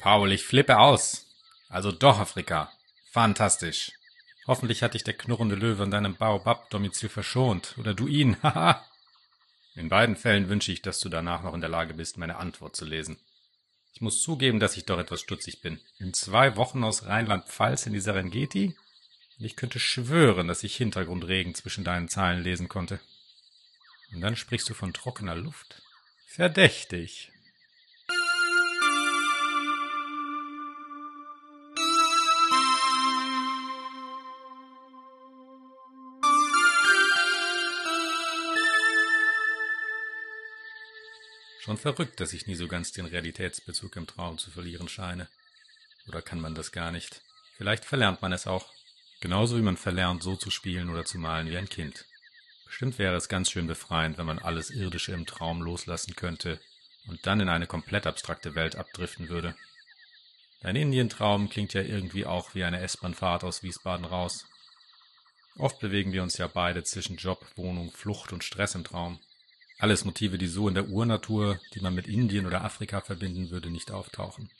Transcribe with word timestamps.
Paul, 0.00 0.32
ich 0.32 0.44
flippe 0.44 0.78
aus. 0.78 1.26
Also 1.68 1.92
doch 1.92 2.18
Afrika. 2.18 2.72
Fantastisch. 3.10 3.92
Hoffentlich 4.46 4.82
hat 4.82 4.94
dich 4.94 5.04
der 5.04 5.14
knurrende 5.14 5.54
Löwe 5.54 5.82
an 5.82 5.90
deinem 5.90 6.16
Baobab-Domizil 6.16 7.10
verschont. 7.10 7.74
Oder 7.78 7.92
du 7.92 8.06
ihn. 8.06 8.36
Haha. 8.42 8.84
In 9.74 9.88
beiden 9.88 10.16
Fällen 10.16 10.48
wünsche 10.48 10.72
ich, 10.72 10.80
dass 10.80 11.00
du 11.00 11.08
danach 11.08 11.42
noch 11.42 11.54
in 11.54 11.60
der 11.60 11.70
Lage 11.70 11.94
bist, 11.94 12.16
meine 12.16 12.36
Antwort 12.36 12.74
zu 12.74 12.84
lesen. 12.84 13.18
Ich 13.92 14.00
muss 14.00 14.22
zugeben, 14.22 14.58
dass 14.58 14.76
ich 14.76 14.86
doch 14.86 14.98
etwas 14.98 15.20
stutzig 15.20 15.60
bin. 15.60 15.80
In 15.98 16.14
zwei 16.14 16.56
Wochen 16.56 16.82
aus 16.82 17.06
Rheinland-Pfalz 17.06 17.86
in 17.86 17.92
die 17.92 18.00
Serengeti? 18.00 18.74
Ich 19.38 19.56
könnte 19.56 19.78
schwören, 19.78 20.48
dass 20.48 20.64
ich 20.64 20.76
Hintergrundregen 20.76 21.54
zwischen 21.54 21.84
deinen 21.84 22.08
Zahlen 22.08 22.42
lesen 22.42 22.68
konnte. 22.68 23.00
Und 24.12 24.22
dann 24.22 24.36
sprichst 24.36 24.68
du 24.68 24.74
von 24.74 24.92
trockener 24.92 25.34
Luft? 25.34 25.82
Verdächtig. 26.26 27.32
Schon 41.70 41.78
verrückt, 41.78 42.18
dass 42.18 42.32
ich 42.32 42.48
nie 42.48 42.56
so 42.56 42.66
ganz 42.66 42.90
den 42.90 43.06
Realitätsbezug 43.06 43.94
im 43.94 44.08
Traum 44.08 44.38
zu 44.38 44.50
verlieren 44.50 44.88
scheine. 44.88 45.28
Oder 46.08 46.20
kann 46.20 46.40
man 46.40 46.56
das 46.56 46.72
gar 46.72 46.90
nicht? 46.90 47.22
Vielleicht 47.56 47.84
verlernt 47.84 48.22
man 48.22 48.32
es 48.32 48.48
auch. 48.48 48.72
Genauso 49.20 49.56
wie 49.56 49.62
man 49.62 49.76
verlernt, 49.76 50.20
so 50.20 50.34
zu 50.34 50.50
spielen 50.50 50.90
oder 50.90 51.04
zu 51.04 51.18
malen 51.18 51.48
wie 51.48 51.56
ein 51.56 51.68
Kind. 51.68 52.06
Bestimmt 52.66 52.98
wäre 52.98 53.14
es 53.14 53.28
ganz 53.28 53.52
schön 53.52 53.68
befreiend, 53.68 54.18
wenn 54.18 54.26
man 54.26 54.40
alles 54.40 54.72
Irdische 54.72 55.12
im 55.12 55.26
Traum 55.26 55.62
loslassen 55.62 56.16
könnte 56.16 56.58
und 57.06 57.24
dann 57.24 57.38
in 57.38 57.48
eine 57.48 57.68
komplett 57.68 58.04
abstrakte 58.04 58.56
Welt 58.56 58.74
abdriften 58.74 59.28
würde. 59.28 59.54
Dein 60.62 60.74
Indientraum 60.74 61.50
klingt 61.50 61.72
ja 61.72 61.82
irgendwie 61.82 62.26
auch 62.26 62.52
wie 62.56 62.64
eine 62.64 62.80
S-Bahn-Fahrt 62.80 63.44
aus 63.44 63.62
Wiesbaden 63.62 64.06
raus. 64.06 64.44
Oft 65.56 65.78
bewegen 65.78 66.12
wir 66.12 66.24
uns 66.24 66.36
ja 66.36 66.48
beide 66.48 66.82
zwischen 66.82 67.14
Job, 67.14 67.46
Wohnung, 67.54 67.92
Flucht 67.92 68.32
und 68.32 68.42
Stress 68.42 68.74
im 68.74 68.82
Traum. 68.82 69.20
Alles 69.80 70.04
Motive, 70.04 70.36
die 70.36 70.46
so 70.46 70.68
in 70.68 70.74
der 70.74 70.90
Urnatur, 70.90 71.58
die 71.72 71.80
man 71.80 71.94
mit 71.94 72.06
Indien 72.06 72.46
oder 72.46 72.62
Afrika 72.64 73.00
verbinden 73.00 73.48
würde, 73.48 73.70
nicht 73.70 73.90
auftauchen. 73.90 74.50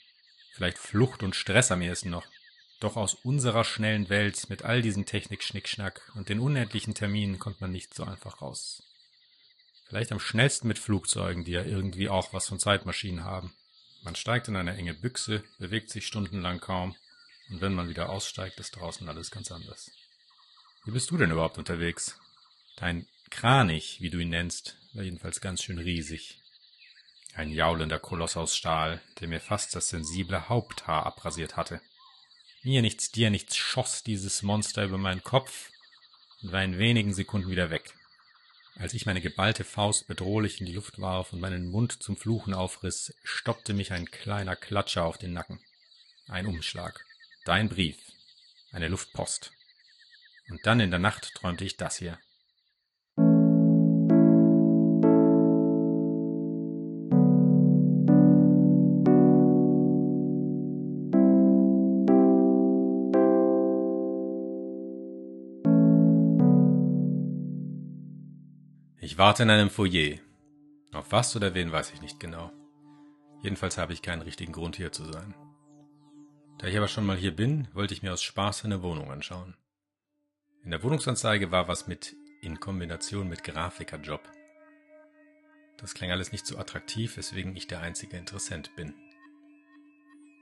Vielleicht 0.51 0.79
Flucht 0.79 1.21
und 1.21 1.35
Stress 1.35 1.71
am 1.71 1.83
ehesten 1.83 2.09
noch. 2.09 2.25
Doch 2.79 2.97
aus 2.97 3.13
unserer 3.13 3.63
schnellen 3.63 4.09
Welt 4.09 4.49
mit 4.49 4.63
all 4.63 4.81
diesem 4.81 5.05
Technik-Schnickschnack 5.05 6.11
und 6.15 6.29
den 6.29 6.39
unendlichen 6.39 6.95
Terminen 6.95 7.37
kommt 7.37 7.61
man 7.61 7.71
nicht 7.71 7.93
so 7.93 8.03
einfach 8.03 8.41
raus. 8.41 8.81
Vielleicht 9.85 10.11
am 10.11 10.19
schnellsten 10.19 10.67
mit 10.67 10.79
Flugzeugen, 10.79 11.45
die 11.45 11.51
ja 11.51 11.63
irgendwie 11.63 12.09
auch 12.09 12.33
was 12.33 12.47
von 12.47 12.57
Zeitmaschinen 12.57 13.23
haben. 13.23 13.53
Man 14.01 14.15
steigt 14.15 14.47
in 14.47 14.55
eine 14.55 14.75
enge 14.75 14.95
Büchse, 14.95 15.43
bewegt 15.59 15.91
sich 15.91 16.07
stundenlang 16.07 16.59
kaum, 16.59 16.95
und 17.51 17.61
wenn 17.61 17.75
man 17.75 17.89
wieder 17.89 18.09
aussteigt, 18.09 18.59
ist 18.59 18.77
draußen 18.77 19.07
alles 19.07 19.29
ganz 19.29 19.51
anders. 19.51 19.91
Wie 20.85 20.91
bist 20.91 21.11
du 21.11 21.17
denn 21.17 21.29
überhaupt 21.29 21.59
unterwegs? 21.59 22.17
Dein 22.77 23.05
Kranich, 23.31 24.01
wie 24.01 24.11
du 24.11 24.19
ihn 24.19 24.29
nennst, 24.29 24.77
war 24.93 25.03
jedenfalls 25.03 25.41
ganz 25.41 25.63
schön 25.63 25.79
riesig. 25.79 26.39
Ein 27.33 27.49
jaulender 27.49 27.97
Koloss 27.97 28.37
aus 28.37 28.55
Stahl, 28.55 29.01
der 29.19 29.29
mir 29.29 29.39
fast 29.39 29.73
das 29.73 29.89
sensible 29.89 30.49
Haupthaar 30.49 31.05
abrasiert 31.05 31.57
hatte. 31.57 31.81
Mir 32.61 32.81
nichts, 32.81 33.09
dir 33.09 33.31
nichts 33.31 33.57
schoss 33.57 34.03
dieses 34.03 34.43
Monster 34.43 34.83
über 34.83 34.97
meinen 34.97 35.23
Kopf 35.23 35.71
und 36.43 36.51
war 36.51 36.63
in 36.63 36.77
wenigen 36.77 37.13
Sekunden 37.13 37.49
wieder 37.49 37.71
weg. 37.71 37.95
Als 38.75 38.93
ich 38.93 39.05
meine 39.05 39.21
geballte 39.21 39.63
Faust 39.63 40.07
bedrohlich 40.07 40.59
in 40.59 40.65
die 40.65 40.73
Luft 40.73 40.99
warf 40.99 41.33
und 41.33 41.39
meinen 41.39 41.71
Mund 41.71 42.03
zum 42.03 42.17
Fluchen 42.17 42.53
aufriss, 42.53 43.13
stoppte 43.23 43.73
mich 43.73 43.91
ein 43.91 44.11
kleiner 44.11 44.55
Klatscher 44.55 45.05
auf 45.05 45.17
den 45.17 45.33
Nacken. 45.33 45.59
Ein 46.27 46.45
Umschlag. 46.45 47.03
Dein 47.45 47.69
Brief. 47.69 47.97
Eine 48.71 48.89
Luftpost. 48.89 49.51
Und 50.49 50.65
dann 50.65 50.79
in 50.79 50.91
der 50.91 50.99
Nacht 50.99 51.33
träumte 51.35 51.63
ich 51.63 51.77
das 51.77 51.97
hier. 51.97 52.19
Warte 69.21 69.43
in 69.43 69.51
einem 69.51 69.69
Foyer. 69.69 70.17
Auf 70.93 71.11
was 71.11 71.35
oder 71.35 71.53
wen 71.53 71.71
weiß 71.71 71.93
ich 71.93 72.01
nicht 72.01 72.19
genau. 72.19 72.51
Jedenfalls 73.43 73.77
habe 73.77 73.93
ich 73.93 74.01
keinen 74.01 74.23
richtigen 74.23 74.51
Grund 74.51 74.77
hier 74.77 74.91
zu 74.91 75.05
sein. 75.05 75.35
Da 76.57 76.65
ich 76.65 76.75
aber 76.75 76.87
schon 76.87 77.05
mal 77.05 77.17
hier 77.17 77.35
bin, 77.35 77.67
wollte 77.75 77.93
ich 77.93 78.01
mir 78.01 78.13
aus 78.13 78.23
Spaß 78.23 78.65
eine 78.65 78.81
Wohnung 78.81 79.11
anschauen. 79.11 79.55
In 80.63 80.71
der 80.71 80.81
Wohnungsanzeige 80.81 81.51
war 81.51 81.67
was 81.67 81.85
mit 81.85 82.15
in 82.41 82.59
Kombination 82.59 83.29
mit 83.29 83.43
Grafikerjob. 83.43 84.27
Das 85.77 85.93
klang 85.93 86.09
alles 86.09 86.31
nicht 86.31 86.47
so 86.47 86.57
attraktiv, 86.57 87.15
weswegen 87.15 87.55
ich 87.55 87.67
der 87.67 87.81
einzige 87.81 88.17
Interessent 88.17 88.75
bin. 88.75 88.95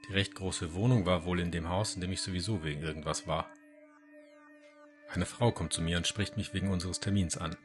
Die 0.07 0.13
recht 0.13 0.35
große 0.35 0.73
Wohnung 0.73 1.05
war 1.05 1.25
wohl 1.25 1.41
in 1.41 1.51
dem 1.51 1.67
Haus, 1.67 1.95
in 1.95 2.01
dem 2.01 2.13
ich 2.13 2.21
sowieso 2.21 2.63
wegen 2.63 2.81
irgendwas 2.81 3.27
war. 3.27 3.51
Eine 5.09 5.25
Frau 5.25 5.51
kommt 5.51 5.73
zu 5.73 5.81
mir 5.81 5.97
und 5.97 6.07
spricht 6.07 6.37
mich 6.37 6.53
wegen 6.53 6.71
unseres 6.71 7.01
Termins 7.01 7.35
an. 7.37 7.57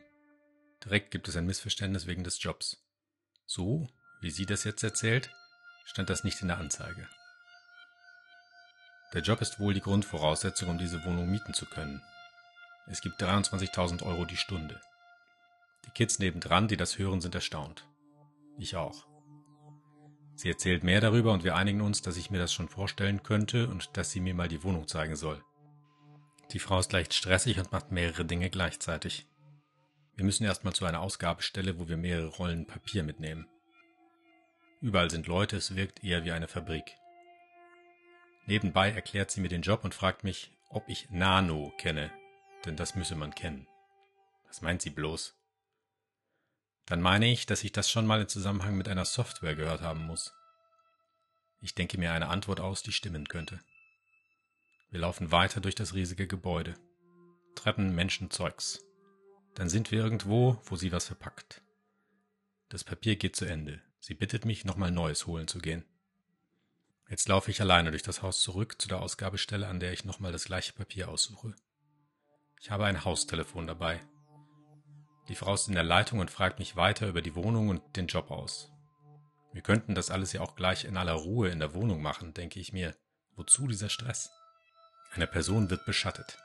Direkt 0.84 1.11
gibt 1.11 1.28
es 1.28 1.37
ein 1.37 1.47
Missverständnis 1.47 2.06
wegen 2.06 2.25
des 2.25 2.43
Jobs. 2.43 2.84
So, 3.47 3.89
wie 4.21 4.31
sie 4.31 4.47
das 4.47 4.65
jetzt 4.65 4.83
erzählt, 4.83 5.31
stand 5.84 6.11
das 6.11 6.25
nicht 6.25 6.41
in 6.43 6.49
der 6.49 6.59
Anzeige. 6.59 7.09
Der 9.12 9.23
Job 9.23 9.41
ist 9.41 9.61
wohl 9.61 9.75
die 9.75 9.81
Grundvoraussetzung, 9.81 10.69
um 10.71 10.78
diese 10.78 11.05
Wohnung 11.05 11.31
mieten 11.31 11.55
zu 11.55 11.67
können. 11.67 12.03
Es 12.87 13.00
gibt 13.00 13.23
23.000 13.23 14.03
Euro 14.03 14.25
die 14.25 14.37
Stunde. 14.37 14.81
Die 15.87 15.91
Kids 15.91 16.19
nebendran, 16.19 16.69
die 16.69 16.77
das 16.77 16.99
hören, 16.99 17.21
sind 17.21 17.34
erstaunt. 17.34 17.87
Ich 18.59 18.77
auch. 18.77 19.06
Sie 20.37 20.49
erzählt 20.49 20.83
mehr 20.83 21.00
darüber 21.00 21.33
und 21.33 21.44
wir 21.44 21.55
einigen 21.55 21.81
uns, 21.81 22.03
dass 22.03 22.17
ich 22.17 22.31
mir 22.31 22.39
das 22.39 22.53
schon 22.53 22.69
vorstellen 22.69 23.23
könnte 23.23 23.69
und 23.69 23.97
dass 23.97 24.11
sie 24.11 24.21
mir 24.21 24.34
mal 24.34 24.49
die 24.49 24.65
Wohnung 24.65 24.89
zeigen 24.89 25.17
soll. 25.17 25.43
Die 26.53 26.59
Frau 26.59 26.78
ist 26.78 26.93
leicht 26.93 27.15
stressig 27.15 27.59
und 27.59 27.73
macht 27.73 27.93
mehrere 27.93 28.25
Dinge 28.25 28.50
gleichzeitig. 28.50 29.27
Wir 30.16 30.25
müssen 30.25 30.44
erstmal 30.44 30.75
zu 30.75 30.84
einer 30.84 31.00
Ausgabestelle, 31.00 31.78
wo 31.78 31.88
wir 31.88 31.97
mehrere 31.97 32.28
Rollen 32.28 32.66
Papier 32.66 33.02
mitnehmen. 33.02 33.48
Überall 34.80 35.10
sind 35.10 35.26
Leute, 35.26 35.56
es 35.56 35.75
wirkt 35.75 36.04
eher 36.04 36.25
wie 36.25 36.32
eine 36.32 36.47
Fabrik. 36.47 36.97
Nebenbei 38.47 38.91
erklärt 38.91 39.30
sie 39.30 39.41
mir 39.41 39.48
den 39.48 39.62
Job 39.62 39.84
und 39.84 39.94
fragt 39.94 40.22
mich, 40.22 40.52
ob 40.69 40.88
ich 40.88 41.10
Nano 41.10 41.72
kenne, 41.78 42.12
denn 42.64 42.76
das 42.76 42.94
müsse 42.94 43.16
man 43.16 43.34
kennen. 43.34 43.66
Was 44.47 44.60
meint 44.60 44.82
sie 44.82 44.91
bloß? 44.91 45.34
Dann 46.86 47.00
meine 47.00 47.31
ich, 47.32 47.46
dass 47.46 47.64
ich 47.64 47.72
das 47.72 47.91
schon 47.91 48.06
mal 48.06 48.20
im 48.20 48.28
Zusammenhang 48.28 48.76
mit 48.76 48.88
einer 48.88 49.06
Software 49.06 49.54
gehört 49.54 49.81
haben 49.81 50.06
muss. 50.06 50.34
Ich 51.60 51.75
denke 51.75 51.96
mir 51.96 52.12
eine 52.12 52.28
Antwort 52.28 52.60
aus, 52.60 52.82
die 52.82 52.92
stimmen 52.92 53.26
könnte. 53.26 53.60
Wir 54.91 55.00
laufen 55.00 55.32
weiter 55.32 55.60
durch 55.60 55.75
das 55.75 55.94
riesige 55.94 56.26
Gebäude. 56.26 56.75
Treppen, 57.54 57.94
Menschen, 57.94 58.31
Zeugs. 58.31 58.84
Dann 59.54 59.69
sind 59.69 59.91
wir 59.91 60.03
irgendwo, 60.03 60.60
wo 60.65 60.76
sie 60.76 60.92
was 60.92 61.06
verpackt. 61.06 61.62
Das 62.69 62.82
Papier 62.82 63.16
geht 63.16 63.37
zu 63.37 63.44
Ende. 63.44 63.81
Sie 64.00 64.15
bittet 64.15 64.44
mich, 64.44 64.65
nochmal 64.65 64.91
Neues 64.91 65.26
holen 65.26 65.48
zu 65.48 65.59
gehen. 65.59 65.84
Jetzt 67.09 67.28
laufe 67.28 67.50
ich 67.50 67.60
alleine 67.60 67.91
durch 67.91 68.03
das 68.03 68.22
Haus 68.22 68.41
zurück 68.41 68.81
zu 68.81 68.88
der 68.88 69.00
Ausgabestelle, 69.00 69.69
an 69.69 69.78
der 69.78 69.93
ich 69.93 70.04
nochmal 70.04 70.32
das 70.32 70.44
gleiche 70.47 70.72
Papier 70.72 71.09
aussuche. 71.09 71.54
Ich 72.60 72.70
habe 72.70 72.87
ein 72.87 73.04
Haustelefon 73.04 73.66
dabei. 73.66 74.00
Die 75.28 75.37
Frau 75.37 75.54
ist 75.54 75.69
in 75.69 75.75
der 75.75 75.84
Leitung 75.84 76.19
und 76.19 76.31
fragt 76.31 76.59
mich 76.59 76.76
weiter 76.76 77.09
über 77.09 77.22
die 77.22 77.34
Wohnung 77.34 77.69
und 77.69 77.97
den 77.97 78.09
Job 78.09 78.31
aus. 78.31 78.70
Wir 79.53 79.62
könnten 79.62 79.94
das 79.94 80.10
alles 80.10 80.32
ja 80.32 80.41
auch 80.41 80.56
gleich 80.56 80.84
in 80.84 80.97
aller 80.97 81.12
Ruhe 81.12 81.50
in 81.50 81.60
der 81.60 81.75
Wohnung 81.75 82.03
machen, 82.03 82.34
denke 82.34 82.58
ich 82.58 82.73
mir. 82.73 82.96
Wozu 83.37 83.69
dieser 83.69 83.88
Stress? 83.88 84.31
Eine 85.12 85.26
Person 85.26 85.70
wird 85.70 85.87
beschattet. 85.87 86.38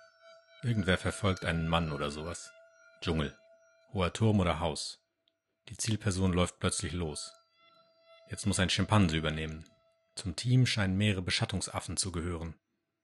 Irgendwer 0.61 0.97
verfolgt 0.97 1.45
einen 1.45 1.67
Mann 1.67 1.91
oder 1.91 2.11
sowas. 2.11 2.51
Dschungel. 3.01 3.37
Hoher 3.93 4.11
Turm 4.11 4.41
oder 4.41 4.59
Haus. 4.59 5.01
Die 5.69 5.77
Zielperson 5.77 6.33
läuft 6.33 6.59
plötzlich 6.59 6.91
los. 6.91 7.31
Jetzt 8.29 8.45
muss 8.45 8.59
ein 8.59 8.69
Schimpanse 8.69 9.15
übernehmen. 9.15 9.65
Zum 10.15 10.35
Team 10.35 10.65
scheinen 10.65 10.97
mehrere 10.97 11.21
Beschattungsaffen 11.21 11.95
zu 11.95 12.11
gehören. 12.11 12.59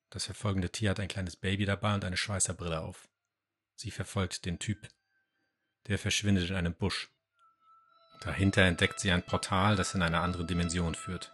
Das 0.10 0.26
verfolgende 0.26 0.70
Tier 0.70 0.90
hat 0.90 1.00
ein 1.00 1.08
kleines 1.08 1.38
Baby 1.38 1.66
dabei 1.66 1.96
und 1.96 2.04
eine 2.04 2.18
Schweißerbrille 2.18 2.82
auf. 2.82 3.08
Sie 3.76 3.90
verfolgt 3.90 4.46
den 4.46 4.60
Typ. 4.60 4.88
Der 5.88 5.98
verschwindet 5.98 6.50
in 6.50 6.56
einem 6.56 6.74
Busch. 6.74 7.10
Dahinter 8.22 8.64
entdeckt 8.64 9.00
sie 9.00 9.12
ein 9.12 9.24
Portal, 9.24 9.78
das 9.78 9.94
in 9.94 10.02
eine 10.02 10.20
andere 10.20 10.46
Dimension 10.46 10.96
führt. 10.96 11.32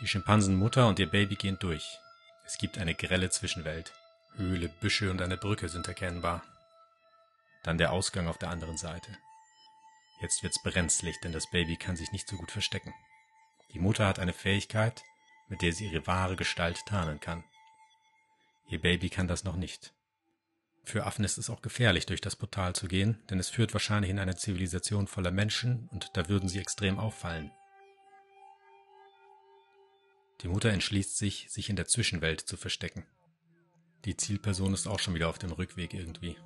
Die 0.00 0.08
Schimpansenmutter 0.08 0.88
und 0.88 0.98
ihr 0.98 1.08
Baby 1.08 1.36
gehen 1.36 1.58
durch. 1.60 2.00
Es 2.44 2.58
gibt 2.58 2.78
eine 2.78 2.96
grelle 2.96 3.30
Zwischenwelt. 3.30 3.92
Höhle, 4.34 4.68
Büsche 4.68 5.10
und 5.10 5.22
eine 5.22 5.36
Brücke 5.36 5.68
sind 5.68 5.86
erkennbar. 5.86 6.42
Dann 7.64 7.78
der 7.78 7.92
Ausgang 7.92 8.28
auf 8.28 8.38
der 8.38 8.50
anderen 8.50 8.76
Seite. 8.76 9.10
Jetzt 10.20 10.42
wird's 10.42 10.62
brenzlig, 10.62 11.20
denn 11.20 11.32
das 11.32 11.50
Baby 11.50 11.76
kann 11.76 11.96
sich 11.96 12.12
nicht 12.12 12.28
so 12.28 12.36
gut 12.36 12.52
verstecken. 12.52 12.94
Die 13.72 13.80
Mutter 13.80 14.06
hat 14.06 14.20
eine 14.20 14.32
Fähigkeit, 14.32 15.02
mit 15.48 15.62
der 15.62 15.72
sie 15.72 15.86
ihre 15.86 16.06
wahre 16.06 16.36
Gestalt 16.36 16.86
tarnen 16.86 17.18
kann. 17.18 17.42
Ihr 18.68 18.80
Baby 18.80 19.10
kann 19.10 19.28
das 19.28 19.44
noch 19.44 19.56
nicht. 19.56 19.92
Für 20.84 21.06
Affen 21.06 21.24
ist 21.24 21.38
es 21.38 21.50
auch 21.50 21.62
gefährlich, 21.62 22.06
durch 22.06 22.20
das 22.20 22.36
Portal 22.36 22.74
zu 22.74 22.88
gehen, 22.88 23.22
denn 23.30 23.38
es 23.38 23.48
führt 23.48 23.72
wahrscheinlich 23.72 24.10
in 24.10 24.18
eine 24.18 24.36
Zivilisation 24.36 25.06
voller 25.06 25.30
Menschen 25.30 25.88
und 25.90 26.10
da 26.14 26.28
würden 26.28 26.48
sie 26.48 26.60
extrem 26.60 26.98
auffallen. 26.98 27.50
Die 30.42 30.48
Mutter 30.48 30.70
entschließt 30.70 31.16
sich, 31.16 31.46
sich 31.50 31.70
in 31.70 31.76
der 31.76 31.86
Zwischenwelt 31.86 32.42
zu 32.42 32.58
verstecken. 32.58 33.06
Die 34.04 34.16
Zielperson 34.16 34.74
ist 34.74 34.86
auch 34.86 34.98
schon 34.98 35.14
wieder 35.14 35.30
auf 35.30 35.38
dem 35.38 35.52
Rückweg 35.52 35.94
irgendwie. 35.94 36.36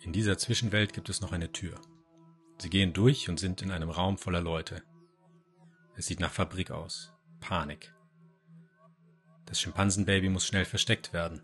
In 0.00 0.12
dieser 0.12 0.38
Zwischenwelt 0.38 0.92
gibt 0.92 1.08
es 1.08 1.20
noch 1.20 1.32
eine 1.32 1.52
Tür. 1.52 1.80
Sie 2.58 2.70
gehen 2.70 2.92
durch 2.92 3.28
und 3.28 3.38
sind 3.38 3.62
in 3.62 3.70
einem 3.70 3.90
Raum 3.90 4.18
voller 4.18 4.40
Leute. 4.40 4.82
Es 5.96 6.06
sieht 6.06 6.20
nach 6.20 6.32
Fabrik 6.32 6.70
aus. 6.70 7.12
Panik. 7.40 7.92
Das 9.46 9.60
Schimpansenbaby 9.60 10.28
muss 10.28 10.46
schnell 10.46 10.64
versteckt 10.64 11.12
werden. 11.12 11.42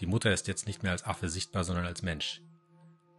Die 0.00 0.06
Mutter 0.06 0.32
ist 0.32 0.48
jetzt 0.48 0.66
nicht 0.66 0.82
mehr 0.82 0.92
als 0.92 1.04
Affe 1.04 1.28
sichtbar, 1.28 1.62
sondern 1.62 1.86
als 1.86 2.02
Mensch. 2.02 2.42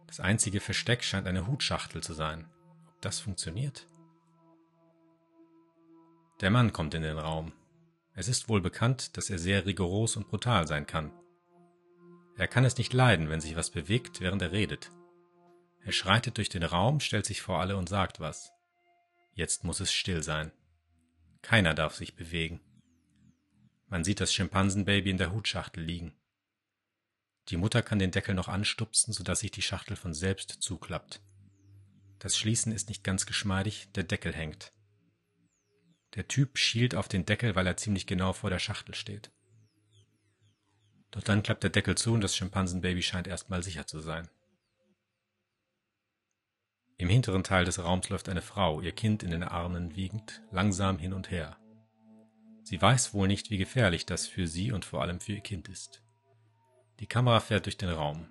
Das 0.06 0.20
einzige 0.20 0.60
Versteck 0.60 1.02
scheint 1.02 1.26
eine 1.26 1.46
Hutschachtel 1.46 2.02
zu 2.02 2.12
sein. 2.12 2.46
Ob 2.88 3.00
das 3.00 3.18
funktioniert? 3.18 3.88
Der 6.40 6.50
Mann 6.50 6.72
kommt 6.72 6.94
in 6.94 7.02
den 7.02 7.18
Raum. 7.18 7.52
Es 8.14 8.28
ist 8.28 8.48
wohl 8.48 8.60
bekannt, 8.60 9.16
dass 9.16 9.30
er 9.30 9.38
sehr 9.38 9.64
rigoros 9.64 10.16
und 10.16 10.28
brutal 10.28 10.66
sein 10.66 10.86
kann. 10.86 11.12
Er 12.36 12.48
kann 12.48 12.64
es 12.64 12.76
nicht 12.76 12.92
leiden, 12.92 13.30
wenn 13.30 13.40
sich 13.40 13.56
was 13.56 13.70
bewegt, 13.70 14.20
während 14.20 14.42
er 14.42 14.52
redet. 14.52 14.90
Er 15.80 15.92
schreitet 15.92 16.36
durch 16.36 16.48
den 16.48 16.62
Raum, 16.62 17.00
stellt 17.00 17.24
sich 17.24 17.40
vor 17.40 17.60
alle 17.60 17.76
und 17.76 17.88
sagt 17.88 18.20
was. 18.20 18.50
Jetzt 19.32 19.64
muss 19.64 19.80
es 19.80 19.92
still 19.92 20.22
sein. 20.22 20.52
Keiner 21.42 21.74
darf 21.74 21.94
sich 21.94 22.16
bewegen. 22.16 22.60
Man 23.88 24.04
sieht 24.04 24.20
das 24.20 24.34
Schimpansenbaby 24.34 25.10
in 25.10 25.18
der 25.18 25.32
Hutschachtel 25.32 25.82
liegen. 25.82 26.14
Die 27.48 27.56
Mutter 27.56 27.82
kann 27.82 27.98
den 27.98 28.10
Deckel 28.10 28.34
noch 28.34 28.48
anstupsen, 28.48 29.12
sodass 29.12 29.40
sich 29.40 29.52
die 29.52 29.62
Schachtel 29.62 29.96
von 29.96 30.12
selbst 30.12 30.50
zuklappt. 30.50 31.22
Das 32.18 32.36
Schließen 32.36 32.72
ist 32.72 32.88
nicht 32.88 33.04
ganz 33.04 33.26
geschmeidig, 33.26 33.88
der 33.94 34.02
Deckel 34.02 34.34
hängt. 34.34 34.72
Der 36.16 36.26
Typ 36.26 36.58
schielt 36.58 36.94
auf 36.94 37.08
den 37.08 37.26
Deckel, 37.26 37.54
weil 37.54 37.66
er 37.66 37.76
ziemlich 37.76 38.06
genau 38.06 38.32
vor 38.32 38.50
der 38.50 38.58
Schachtel 38.58 38.94
steht. 38.94 39.30
Doch 41.16 41.22
dann 41.22 41.42
klappt 41.42 41.62
der 41.62 41.70
Deckel 41.70 41.96
zu 41.96 42.12
und 42.12 42.20
das 42.20 42.36
Schimpansenbaby 42.36 43.02
scheint 43.02 43.26
erstmal 43.26 43.62
sicher 43.62 43.86
zu 43.86 44.00
sein. 44.00 44.28
Im 46.98 47.08
hinteren 47.08 47.42
Teil 47.42 47.64
des 47.64 47.82
Raums 47.82 48.10
läuft 48.10 48.28
eine 48.28 48.42
Frau, 48.42 48.82
ihr 48.82 48.92
Kind 48.92 49.22
in 49.22 49.30
den 49.30 49.42
Armen 49.42 49.96
wiegend, 49.96 50.42
langsam 50.50 50.98
hin 50.98 51.14
und 51.14 51.30
her. 51.30 51.56
Sie 52.64 52.80
weiß 52.82 53.14
wohl 53.14 53.28
nicht, 53.28 53.48
wie 53.48 53.56
gefährlich 53.56 54.04
das 54.04 54.26
für 54.26 54.46
sie 54.46 54.72
und 54.72 54.84
vor 54.84 55.00
allem 55.00 55.18
für 55.18 55.32
ihr 55.32 55.40
Kind 55.40 55.68
ist. 55.68 56.02
Die 57.00 57.06
Kamera 57.06 57.40
fährt 57.40 57.64
durch 57.64 57.78
den 57.78 57.90
Raum. 57.90 58.28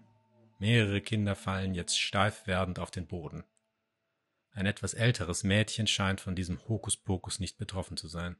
Mehrere 0.60 1.02
Kinder 1.02 1.36
fallen 1.36 1.74
jetzt 1.74 2.00
steif 2.00 2.46
werdend 2.46 2.78
auf 2.78 2.92
den 2.92 3.08
Boden. 3.08 3.44
Ein 4.52 4.68
etwas 4.68 4.94
älteres 4.94 5.44
Mädchen 5.44 5.88
scheint 5.88 6.22
von 6.22 6.36
diesem 6.36 6.60
Hokuspokus 6.68 7.40
nicht 7.40 7.58
betroffen 7.58 7.98
zu 7.98 8.08
sein. 8.08 8.36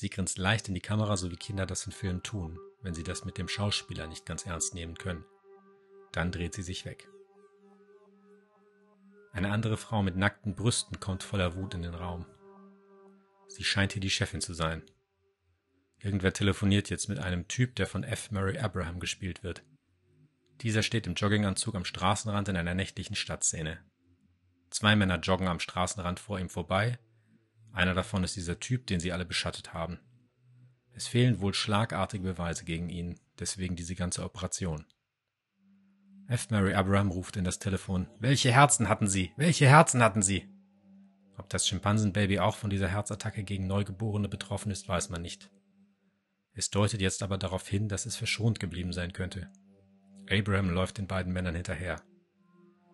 Sie 0.00 0.08
grinst 0.08 0.38
leicht 0.38 0.66
in 0.66 0.72
die 0.72 0.80
Kamera, 0.80 1.18
so 1.18 1.30
wie 1.30 1.36
Kinder 1.36 1.66
das 1.66 1.84
in 1.84 1.92
Filmen 1.92 2.22
tun, 2.22 2.58
wenn 2.80 2.94
sie 2.94 3.02
das 3.02 3.26
mit 3.26 3.36
dem 3.36 3.48
Schauspieler 3.48 4.06
nicht 4.06 4.24
ganz 4.24 4.46
ernst 4.46 4.72
nehmen 4.72 4.94
können. 4.94 5.26
Dann 6.10 6.32
dreht 6.32 6.54
sie 6.54 6.62
sich 6.62 6.86
weg. 6.86 7.06
Eine 9.34 9.50
andere 9.50 9.76
Frau 9.76 10.02
mit 10.02 10.16
nackten 10.16 10.54
Brüsten 10.54 11.00
kommt 11.00 11.22
voller 11.22 11.54
Wut 11.54 11.74
in 11.74 11.82
den 11.82 11.94
Raum. 11.94 12.24
Sie 13.48 13.62
scheint 13.62 13.92
hier 13.92 14.00
die 14.00 14.08
Chefin 14.08 14.40
zu 14.40 14.54
sein. 14.54 14.82
Irgendwer 15.98 16.32
telefoniert 16.32 16.88
jetzt 16.88 17.10
mit 17.10 17.18
einem 17.18 17.46
Typ, 17.46 17.76
der 17.76 17.86
von 17.86 18.02
F. 18.02 18.30
Murray 18.30 18.56
Abraham 18.56 19.00
gespielt 19.00 19.42
wird. 19.42 19.62
Dieser 20.62 20.82
steht 20.82 21.06
im 21.06 21.14
Jogginganzug 21.14 21.74
am 21.74 21.84
Straßenrand 21.84 22.48
in 22.48 22.56
einer 22.56 22.74
nächtlichen 22.74 23.16
Stadtszene. 23.16 23.84
Zwei 24.70 24.96
Männer 24.96 25.18
joggen 25.18 25.46
am 25.46 25.60
Straßenrand 25.60 26.20
vor 26.20 26.40
ihm 26.40 26.48
vorbei. 26.48 26.98
Einer 27.72 27.94
davon 27.94 28.24
ist 28.24 28.36
dieser 28.36 28.58
Typ, 28.60 28.86
den 28.86 29.00
sie 29.00 29.12
alle 29.12 29.24
beschattet 29.24 29.72
haben. 29.72 29.98
Es 30.92 31.06
fehlen 31.06 31.40
wohl 31.40 31.54
schlagartige 31.54 32.24
Beweise 32.24 32.64
gegen 32.64 32.88
ihn, 32.88 33.18
deswegen 33.38 33.76
diese 33.76 33.94
ganze 33.94 34.24
Operation. 34.24 34.84
F. 36.28 36.50
Mary 36.50 36.74
Abraham 36.74 37.10
ruft 37.10 37.36
in 37.36 37.44
das 37.44 37.58
Telefon. 37.58 38.06
Welche 38.18 38.52
Herzen 38.52 38.88
hatten 38.88 39.08
Sie? 39.08 39.32
Welche 39.36 39.66
Herzen 39.66 40.02
hatten 40.02 40.22
Sie? 40.22 40.48
Ob 41.36 41.48
das 41.48 41.66
Schimpansenbaby 41.66 42.38
auch 42.38 42.54
von 42.54 42.70
dieser 42.70 42.88
Herzattacke 42.88 43.42
gegen 43.42 43.66
Neugeborene 43.66 44.28
betroffen 44.28 44.70
ist, 44.70 44.88
weiß 44.88 45.08
man 45.08 45.22
nicht. 45.22 45.50
Es 46.52 46.70
deutet 46.70 47.00
jetzt 47.00 47.22
aber 47.22 47.38
darauf 47.38 47.66
hin, 47.66 47.88
dass 47.88 48.06
es 48.06 48.16
verschont 48.16 48.60
geblieben 48.60 48.92
sein 48.92 49.12
könnte. 49.12 49.50
Abraham 50.30 50.70
läuft 50.70 50.98
den 50.98 51.06
beiden 51.06 51.32
Männern 51.32 51.54
hinterher. 51.54 52.02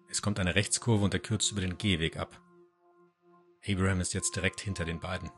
Es 0.09 0.23
kommt 0.23 0.39
eine 0.39 0.55
Rechtskurve 0.55 1.05
und 1.05 1.13
er 1.13 1.21
kürzt 1.21 1.51
über 1.53 1.61
den 1.61 1.77
Gehweg 1.77 2.17
ab. 2.17 2.41
Abraham 3.67 4.01
ist 4.01 4.15
jetzt 4.15 4.37
direkt 4.37 4.61
hinter 4.61 4.85
den 4.85 5.01
beiden. 5.01 5.31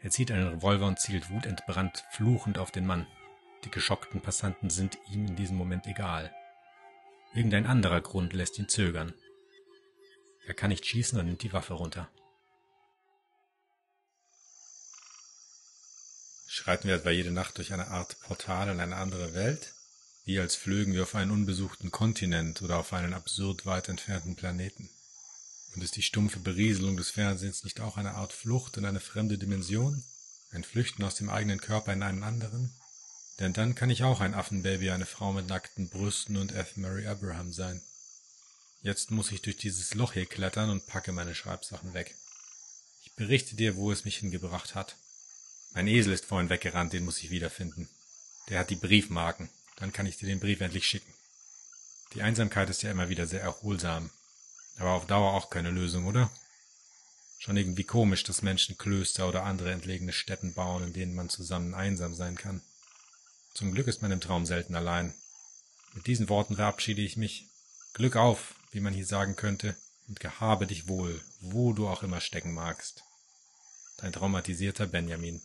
Er 0.00 0.10
zieht 0.10 0.30
einen 0.30 0.48
Revolver 0.48 0.86
und 0.86 0.98
zielt 0.98 1.30
wutentbrannt, 1.30 2.04
fluchend 2.12 2.58
auf 2.58 2.70
den 2.70 2.86
Mann. 2.86 3.06
Die 3.64 3.70
geschockten 3.70 4.20
Passanten 4.20 4.70
sind 4.70 4.98
ihm 5.10 5.26
in 5.26 5.36
diesem 5.36 5.56
Moment 5.56 5.86
egal. 5.86 6.34
Irgendein 7.34 7.66
anderer 7.66 8.00
Grund 8.00 8.32
lässt 8.32 8.58
ihn 8.58 8.68
zögern. 8.68 9.14
Er 10.46 10.54
kann 10.54 10.70
nicht 10.70 10.86
schießen 10.86 11.18
und 11.18 11.26
nimmt 11.26 11.42
die 11.42 11.52
Waffe 11.52 11.74
runter. 11.74 12.08
Schreiten 16.48 16.88
wir 16.88 16.96
etwa 16.96 17.10
jede 17.10 17.30
Nacht 17.30 17.58
durch 17.58 17.72
eine 17.72 17.88
Art 17.88 18.18
Portal 18.22 18.68
in 18.70 18.80
eine 18.80 18.96
andere 18.96 19.34
Welt? 19.34 19.74
wie 20.24 20.38
als 20.38 20.54
flögen 20.54 20.94
wir 20.94 21.02
auf 21.02 21.14
einen 21.14 21.32
unbesuchten 21.32 21.90
Kontinent 21.90 22.62
oder 22.62 22.78
auf 22.78 22.92
einen 22.92 23.14
absurd 23.14 23.66
weit 23.66 23.88
entfernten 23.88 24.36
Planeten. 24.36 24.88
Und 25.74 25.82
ist 25.82 25.96
die 25.96 26.02
stumpfe 26.02 26.40
Berieselung 26.40 26.96
des 26.96 27.10
Fernsehens 27.10 27.64
nicht 27.64 27.80
auch 27.80 27.96
eine 27.96 28.14
Art 28.14 28.32
Flucht 28.32 28.76
in 28.76 28.84
eine 28.84 29.00
fremde 29.00 29.38
Dimension? 29.38 30.02
Ein 30.50 30.64
Flüchten 30.64 31.04
aus 31.04 31.14
dem 31.14 31.30
eigenen 31.30 31.60
Körper 31.60 31.92
in 31.92 32.02
einen 32.02 32.24
anderen? 32.24 32.74
Denn 33.38 33.52
dann 33.52 33.74
kann 33.74 33.88
ich 33.88 34.02
auch 34.02 34.20
ein 34.20 34.34
Affenbaby, 34.34 34.90
eine 34.90 35.06
Frau 35.06 35.32
mit 35.32 35.46
nackten 35.46 35.88
Brüsten 35.88 36.36
und 36.36 36.52
F. 36.52 36.76
Mary 36.76 37.06
Abraham 37.06 37.52
sein. 37.52 37.80
Jetzt 38.82 39.10
muss 39.10 39.30
ich 39.30 39.42
durch 39.42 39.56
dieses 39.56 39.94
Loch 39.94 40.14
hier 40.14 40.26
klettern 40.26 40.70
und 40.70 40.86
packe 40.86 41.12
meine 41.12 41.34
Schreibsachen 41.34 41.94
weg. 41.94 42.16
Ich 43.04 43.14
berichte 43.14 43.54
dir, 43.54 43.76
wo 43.76 43.92
es 43.92 44.04
mich 44.04 44.18
hingebracht 44.18 44.74
hat. 44.74 44.96
Mein 45.72 45.86
Esel 45.86 46.12
ist 46.12 46.24
vorhin 46.24 46.50
weggerannt, 46.50 46.92
den 46.92 47.04
muss 47.04 47.18
ich 47.18 47.30
wiederfinden. 47.30 47.88
Der 48.48 48.58
hat 48.58 48.70
die 48.70 48.76
Briefmarken. 48.76 49.48
Dann 49.76 49.92
kann 49.92 50.06
ich 50.06 50.16
dir 50.16 50.26
den 50.26 50.40
Brief 50.40 50.60
endlich 50.60 50.86
schicken. 50.86 51.12
Die 52.14 52.22
Einsamkeit 52.22 52.68
ist 52.68 52.82
ja 52.82 52.90
immer 52.90 53.08
wieder 53.08 53.26
sehr 53.26 53.40
erholsam. 53.40 54.10
Aber 54.80 54.92
auf 54.92 55.06
Dauer 55.06 55.34
auch 55.34 55.50
keine 55.50 55.70
Lösung, 55.70 56.06
oder? 56.06 56.30
Schon 57.38 57.56
irgendwie 57.56 57.84
komisch, 57.84 58.24
dass 58.24 58.42
Menschen 58.42 58.78
Klöster 58.78 59.28
oder 59.28 59.44
andere 59.44 59.72
entlegene 59.72 60.12
Städten 60.12 60.54
bauen, 60.54 60.84
in 60.84 60.92
denen 60.94 61.14
man 61.14 61.28
zusammen 61.28 61.74
einsam 61.74 62.14
sein 62.14 62.36
kann. 62.36 62.62
Zum 63.54 63.72
Glück 63.72 63.86
ist 63.88 64.00
man 64.00 64.10
im 64.10 64.20
Traum 64.20 64.46
selten 64.46 64.74
allein. 64.74 65.14
Mit 65.94 66.06
diesen 66.06 66.28
Worten 66.30 66.56
verabschiede 66.56 67.02
ich 67.02 67.18
mich. 67.18 67.46
Glück 67.92 68.16
auf, 68.16 68.54
wie 68.72 68.80
man 68.80 68.94
hier 68.94 69.04
sagen 69.04 69.36
könnte, 69.36 69.76
und 70.08 70.18
gehabe 70.18 70.66
dich 70.66 70.88
wohl, 70.88 71.20
wo 71.40 71.72
du 71.72 71.86
auch 71.86 72.02
immer 72.02 72.20
stecken 72.20 72.52
magst. 72.52 73.02
Dein 73.98 74.12
traumatisierter 74.12 74.86
Benjamin. 74.86 75.42